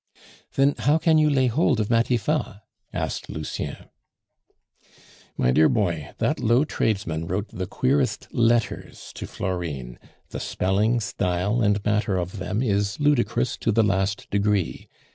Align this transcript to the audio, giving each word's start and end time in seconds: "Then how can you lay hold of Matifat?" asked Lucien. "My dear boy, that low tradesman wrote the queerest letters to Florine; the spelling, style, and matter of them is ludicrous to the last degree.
"Then 0.55 0.73
how 0.79 0.97
can 0.97 1.19
you 1.19 1.29
lay 1.29 1.45
hold 1.45 1.79
of 1.79 1.91
Matifat?" 1.91 2.63
asked 2.91 3.29
Lucien. 3.29 3.85
"My 5.37 5.51
dear 5.51 5.69
boy, 5.69 6.15
that 6.17 6.39
low 6.39 6.65
tradesman 6.65 7.27
wrote 7.27 7.49
the 7.49 7.67
queerest 7.67 8.27
letters 8.33 9.11
to 9.13 9.27
Florine; 9.27 9.99
the 10.29 10.39
spelling, 10.39 10.99
style, 11.01 11.61
and 11.61 11.85
matter 11.85 12.17
of 12.17 12.39
them 12.39 12.63
is 12.63 12.99
ludicrous 12.99 13.57
to 13.57 13.71
the 13.71 13.83
last 13.83 14.27
degree. 14.31 14.87